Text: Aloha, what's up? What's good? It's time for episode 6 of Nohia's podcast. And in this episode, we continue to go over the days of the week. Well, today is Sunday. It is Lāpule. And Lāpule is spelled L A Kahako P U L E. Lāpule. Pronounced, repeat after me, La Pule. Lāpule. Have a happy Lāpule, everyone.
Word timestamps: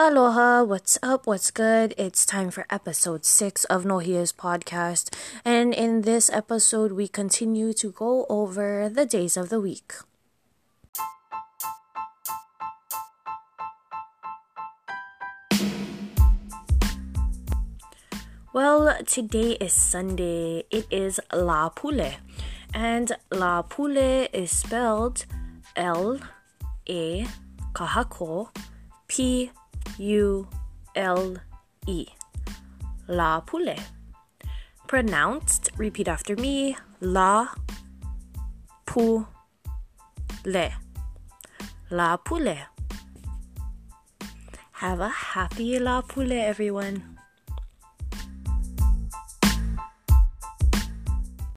Aloha, 0.00 0.62
what's 0.62 0.96
up? 1.02 1.26
What's 1.26 1.50
good? 1.50 1.92
It's 1.98 2.24
time 2.24 2.52
for 2.52 2.64
episode 2.70 3.24
6 3.24 3.64
of 3.64 3.82
Nohia's 3.82 4.32
podcast. 4.32 5.12
And 5.44 5.74
in 5.74 6.02
this 6.02 6.30
episode, 6.30 6.92
we 6.92 7.08
continue 7.08 7.72
to 7.72 7.90
go 7.90 8.24
over 8.28 8.88
the 8.88 9.04
days 9.04 9.36
of 9.36 9.48
the 9.48 9.60
week. 9.60 9.94
Well, 18.52 19.02
today 19.04 19.58
is 19.58 19.72
Sunday. 19.72 20.62
It 20.70 20.86
is 20.92 21.18
Lāpule. 21.32 22.14
And 22.72 23.16
Lāpule 23.32 24.28
is 24.32 24.52
spelled 24.52 25.26
L 25.74 26.20
A 26.88 27.26
Kahako 27.74 28.50
P 29.08 29.50
U 29.96 30.48
L 30.94 31.36
E. 31.86 32.06
Lāpule. 33.08 33.80
Pronounced, 34.86 35.70
repeat 35.76 36.08
after 36.08 36.36
me, 36.36 36.76
La 37.00 37.48
Pule. 38.86 39.26
Lāpule. 41.90 42.66
Have 44.72 45.00
a 45.00 45.08
happy 45.08 45.78
Lāpule, 45.78 46.32
everyone. 46.32 47.18